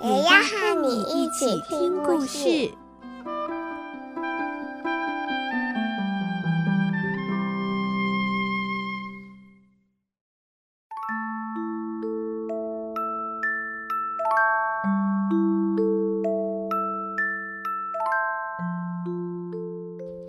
[0.00, 2.70] 也要和你一起听故事。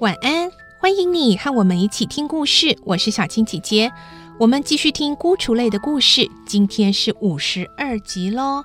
[0.00, 2.76] 晚安，欢迎你和我们一起听故事。
[2.84, 3.90] 我是小青姐姐，
[4.38, 6.30] 我们继续听孤雏泪的故事。
[6.46, 8.62] 今天是五十二集喽。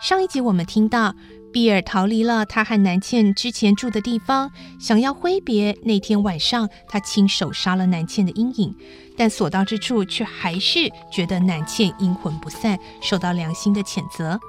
[0.00, 1.14] 上一集我们听到，
[1.52, 8.74] 比尔逃离了他和南茜之前住的地方，想要挥别那天晚上他亲手杀了南茜的阴影，
[9.14, 14.40] 但所到之处却还是觉得南茜阴魂不散，受到良心的谴责。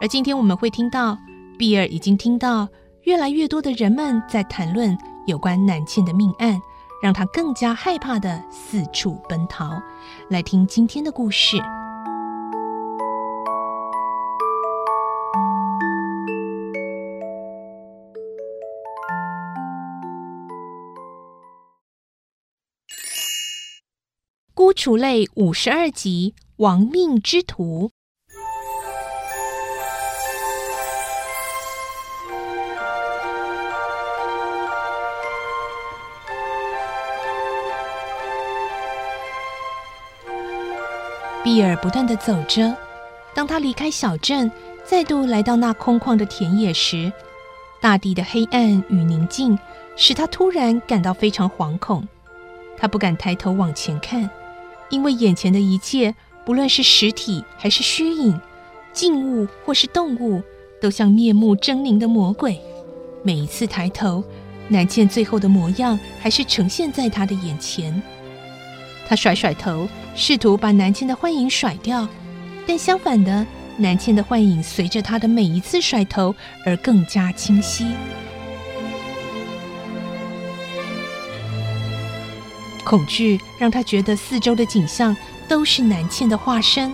[0.00, 1.16] 而今天我们会听到，
[1.56, 2.68] 比尔已经听到
[3.04, 4.98] 越来越多的人们在谈论。
[5.28, 6.58] 有关南茜的命案，
[7.02, 9.80] 让他更加害怕地四处奔逃。
[10.30, 11.56] 来听今天的故事，
[24.78, 27.90] 《孤雏泪》五十二集《亡命之徒》。
[41.42, 42.72] 碧儿不断的走着。
[43.34, 44.48] 当他离开小镇，
[44.84, 47.12] 再度来到那空旷的田野时，
[47.80, 49.58] 大地的黑暗与宁静
[49.96, 52.06] 使他突然感到非常惶恐。
[52.76, 54.30] 他不敢抬头往前看，
[54.90, 58.40] 因为眼前的一切，不论是实体还是虚影，
[58.92, 60.42] 静物或是动物，
[60.80, 62.58] 都像面目狰狞的魔鬼。
[63.22, 64.24] 每一次抬头，
[64.68, 68.02] 南茜最后的模样还是呈现在他的眼前。
[69.06, 72.08] 他甩甩头，试图把南茜的幻影甩掉，
[72.66, 73.46] 但相反的，
[73.76, 76.34] 南茜的幻影随着他的每一次甩头
[76.64, 77.86] 而更加清晰。
[82.88, 85.14] 恐惧让他觉得四周的景象
[85.46, 86.90] 都是南茜的化身，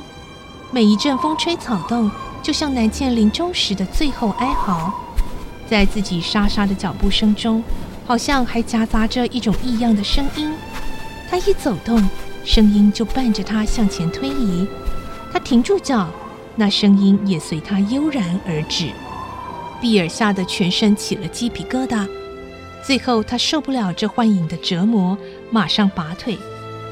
[0.72, 2.10] 每一阵风吹草动，
[2.43, 4.93] 就像南茜临终时的最后哀嚎。
[5.69, 7.62] 在自己沙沙的脚步声中，
[8.04, 10.53] 好像还夹杂着一种异样的声音。
[11.31, 12.03] 他一走动，
[12.44, 14.66] 声音就伴着他向前推移。
[15.33, 16.09] 他停住脚，
[16.56, 18.88] 那声音也随他悠然而止。
[19.81, 22.04] 碧儿吓得全身起了鸡皮疙瘩。
[22.84, 25.16] 最后，他受不了这幻影的折磨，
[25.54, 26.37] 马上拔腿，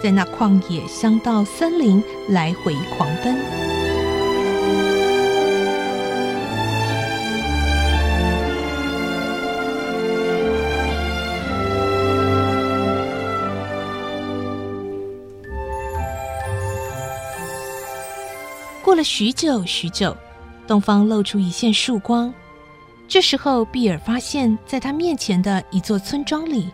[0.01, 3.37] 在那旷野、乡道、森林来回狂奔。
[18.85, 20.17] 过了许久许久，
[20.69, 22.33] 东方露出一线曙光。
[23.09, 26.71] 这时候，碧儿发现，在他面前的一座村庄里，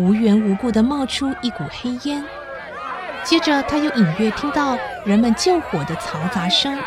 [0.00, 2.24] 无缘无故地冒出一股黑烟。
[3.22, 6.78] 接着，他又隐约听到人们救火的嘈杂声。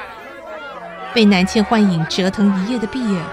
[1.13, 3.23] 被南茜幻影折腾一夜的碧儿，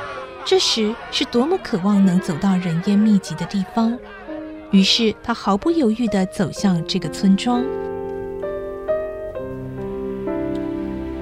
[0.44, 3.98] 这时是多么渴望能走到人烟密集的地方。
[4.70, 7.64] 于是，他毫不犹豫地走向这个村庄。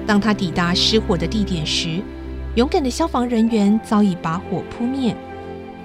[0.05, 2.01] 当他抵达失火的地点时，
[2.55, 5.15] 勇敢的消防人员早已把火扑灭。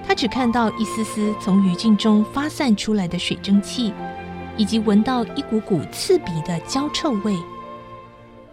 [0.07, 3.93] 他只看到一丝丝从余烬中发散出来的水蒸气，
[4.57, 7.37] 以及闻到一股股刺鼻的焦臭味。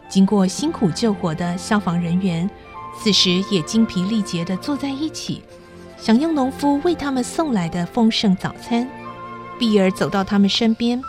[0.09, 2.49] 经过辛苦救火的消防人员，
[2.97, 5.43] 此时也精疲力竭地坐在一起，
[5.97, 8.87] 享用农夫为他们送来的丰盛早餐。
[9.59, 11.01] 碧儿走到他们身边。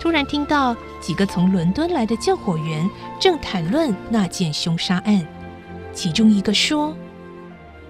[0.00, 2.88] 突然听到几个从伦敦来的救火员
[3.18, 5.26] 正谈论那件凶杀案，
[5.94, 6.94] 其中一个说：“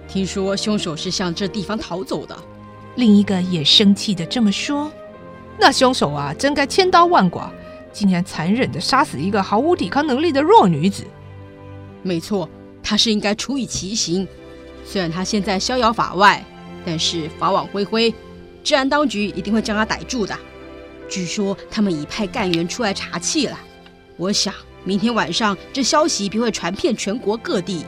[0.07, 2.37] 听说凶手是向这地方逃走的。”
[2.95, 4.91] 另一个也生气的这么说
[5.59, 7.51] ：“那凶手啊，真该千刀万剐，
[7.91, 11.03] 竟然残忍的杀死一个毫无抵抗能力的弱女子。”
[12.03, 12.49] 没错，
[12.81, 14.27] 他是应该处以极刑。
[14.85, 16.41] 虽然他现在逍遥法外，
[16.85, 18.13] 但是法网恢恢，
[18.63, 20.37] 治安当局一定会将他逮住的。
[21.09, 23.59] 据说他们已派干员出来查气了，
[24.17, 24.53] 我想
[24.83, 27.83] 明天晚上这消息便会传遍全国各地。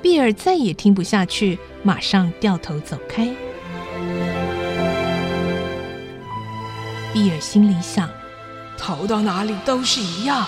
[0.00, 3.28] 比尔再也听不下去，马上掉头走开。
[7.12, 8.08] 比尔心里想：
[8.78, 10.46] 逃到哪里都是一样。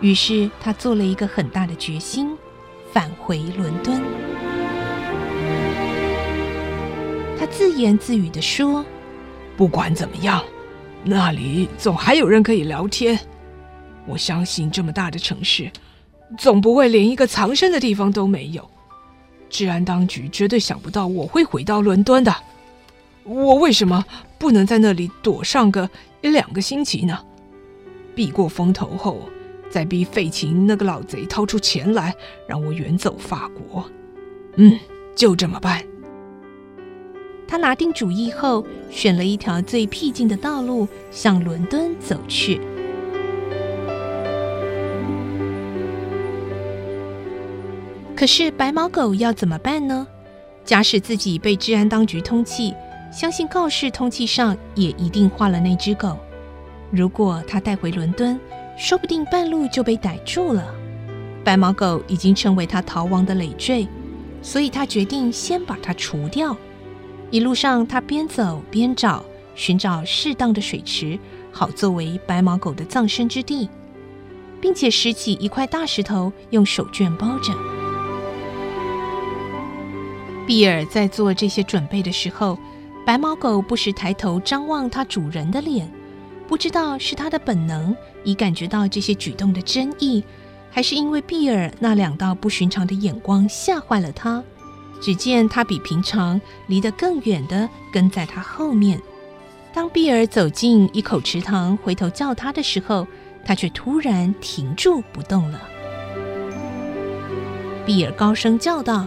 [0.00, 2.34] 于是他做了一个很大的决心，
[2.90, 4.00] 返回伦敦。
[7.38, 8.84] 他自言自语地说
[9.58, 10.42] ：“不管怎么样，
[11.04, 13.18] 那里总还有人可以聊天。
[14.06, 15.70] 我相信这么大的城市，
[16.38, 18.68] 总不会连一个藏身的地方都没有。
[19.48, 22.34] 治安当局绝对想不到我会回到伦敦的。
[23.24, 24.04] 我为什么
[24.38, 25.88] 不能在那里躲上个
[26.22, 27.18] 一两个星期呢？
[28.14, 29.20] 避过风头后。”
[29.70, 32.12] 再逼费琴那个老贼掏出钱来，
[32.48, 33.88] 让我远走法国。
[34.56, 34.76] 嗯，
[35.14, 35.80] 就这么办。
[37.46, 42.60] 他拿定主意后，选了一条最僻静的道路，向伦敦走去。
[48.20, 50.06] 可是白毛狗要怎么办呢？
[50.62, 52.76] 假使自己被治安当局通缉，
[53.10, 56.18] 相信告示通缉上也一定画了那只狗。
[56.90, 58.38] 如果他带回伦敦，
[58.76, 60.66] 说不定半路就被逮住了。
[61.42, 63.88] 白毛狗已经成为他逃亡的累赘，
[64.42, 66.54] 所以他决定先把它除掉。
[67.30, 69.24] 一路上，他边走边找，
[69.54, 71.18] 寻找适当的水池，
[71.50, 73.70] 好作为白毛狗的葬身之地，
[74.60, 77.54] 并且拾起一块大石头，用手绢包着。
[80.50, 82.58] 比尔在做这些准备的时候，
[83.06, 85.88] 白毛狗不时抬头张望它主人的脸。
[86.48, 90.24] 不知道是他的本能已感觉到这些举动的真意，
[90.68, 94.42] 还是因为比尔那两道不寻常的眼光吓坏了他。
[95.00, 99.00] 只见他比平常离得更远地跟在他后面。
[99.72, 103.06] 当比尔走进一口池塘，回头叫他的时候，
[103.44, 105.60] 他却突然停住不动了。
[107.86, 109.06] 比尔高声叫道：“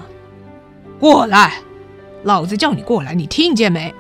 [1.04, 1.56] 过来，
[2.24, 3.94] 老子叫你过来，你听见没？”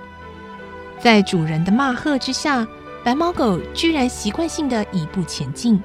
[1.03, 2.65] 在主人的骂喝之下。
[3.03, 5.83] 白毛狗居然习惯性的一步前进，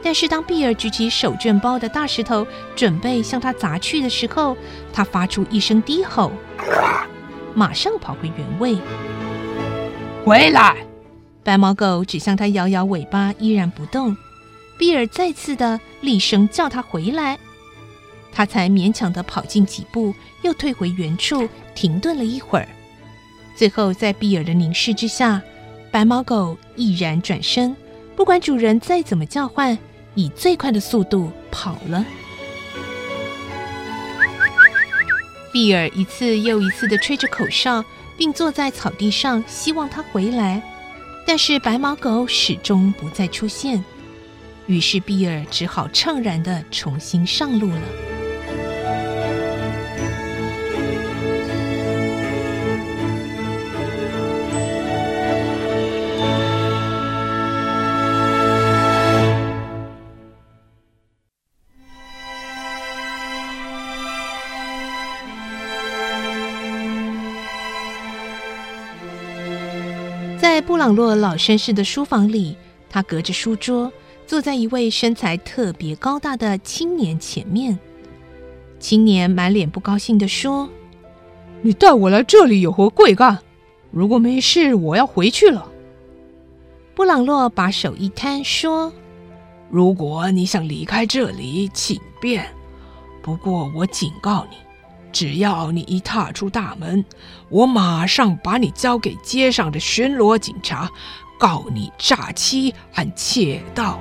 [0.00, 2.46] 但是当比尔举起手绢包的大石头
[2.76, 4.56] 准备向他砸去的时候，
[4.92, 6.30] 他发出一声低吼，
[7.54, 8.78] 马上跑回原位。
[10.24, 10.76] 回来！
[11.42, 14.16] 白毛狗只向他摇摇尾巴，依然不动。
[14.78, 17.36] 比尔再次的厉声叫他回来，
[18.34, 22.66] 他才勉强的跑进几步，又退回原处，停顿了一会儿，
[23.54, 25.40] 最后在比尔的凝视之下。
[25.92, 27.76] 白毛狗毅然转身，
[28.16, 29.78] 不管主人再怎么叫唤，
[30.16, 32.04] 以最快的速度跑了。
[35.52, 37.84] 比尔一次又一次地吹着口哨，
[38.18, 40.60] 并坐在草地上，希望他回来。
[41.24, 43.84] 但是白毛狗始终不再出现，
[44.66, 47.80] 于是比尔只好怅然地重新上路了。
[70.84, 72.54] 朗洛老绅士的书房里，
[72.90, 73.90] 他隔着书桌
[74.26, 77.78] 坐在一位身材特别高大的青年前面。
[78.78, 80.68] 青年满脸不高兴地说
[81.64, 83.38] ：“你带我来这里有何贵干？
[83.92, 85.66] 如果没事，我要回去了。”
[86.94, 88.92] 布朗洛把手一摊说
[89.72, 92.44] ：“如果你想离开这里，请便。
[93.22, 94.56] 不过我警告你。”
[95.14, 97.04] 只要你一踏出大门，
[97.48, 100.90] 我马上把你交给街上的巡逻警察，
[101.38, 104.00] 告你诈欺和窃盗。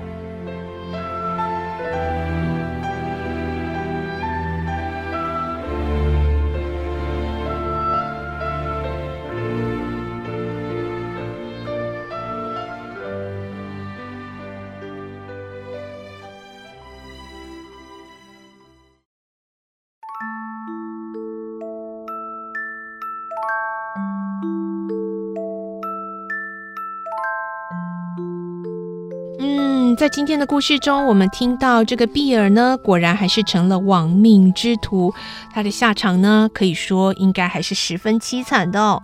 [29.96, 35.14] 在今天的故事中，我们听到这个比尔呢，果然还是成了亡命之徒。
[35.54, 39.04] 他的下场呢，可以说应该还是十分凄惨的哦。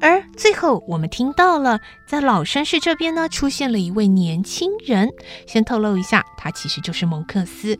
[0.00, 5.10] 而最后，我们听到了在老绅士这边呢，出现了一位年轻人。
[5.46, 7.78] 先透露一下，他其实就是蒙克斯。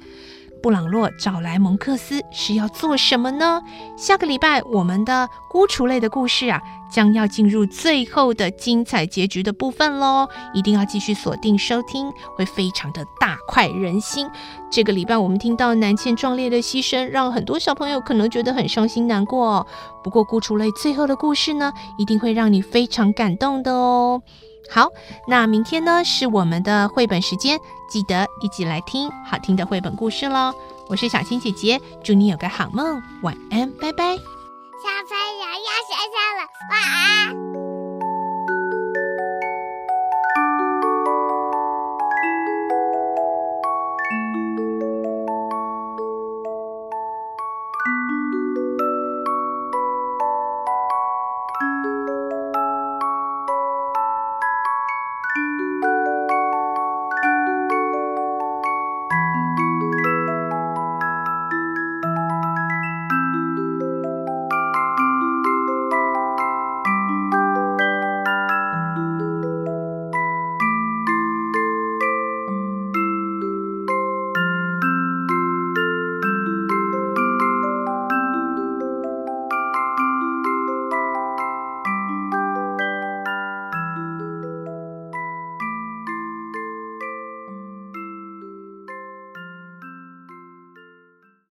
[0.62, 3.62] 布朗洛找来蒙克斯是要做什么呢？
[3.97, 6.61] 下个礼拜我们的孤雏类的故事啊，
[6.91, 10.29] 将要进入最后的精彩结局的部分喽！
[10.53, 14.29] 一定要继续锁定收听，会非常的大快人心。
[14.71, 19.67] 这个礼拜我们听到南茜壮烈的牺牲，让很多小朋友可能觉得很伤心难过哦。
[20.03, 24.23] 不过孤雏类最后的故事呢，一定会让你非常感动的哦。
[24.71, 24.89] 好，
[25.27, 27.59] 那明天呢是我们的绘本时间，
[27.89, 30.55] 记得一起来听好听的绘本故事喽。
[30.89, 34.15] 我是小青姐姐，祝你有个好梦，晚安，拜拜。
[34.15, 37.58] 小朋友要睡觉了，晚安。